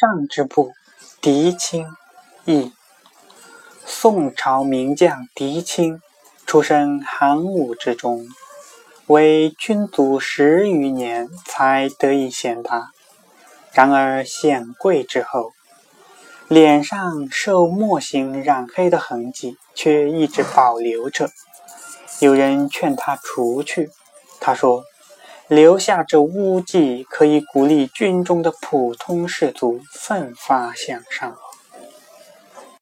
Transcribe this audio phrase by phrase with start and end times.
[0.00, 0.74] 上之部，
[1.20, 1.84] 狄青，
[2.44, 2.72] 义。
[3.84, 6.00] 宋朝名将狄青，
[6.46, 8.24] 出身寒武之中，
[9.08, 12.92] 为君卒十余年才得以显达。
[13.72, 15.50] 然而显贵之后，
[16.46, 21.28] 脸上受墨刑染黑的痕迹却一直保留着。
[22.20, 23.90] 有人劝他除去，
[24.38, 24.84] 他说
[25.48, 31.34] ：“留下这污迹，可以鼓励军中的普通士卒奋发向上。”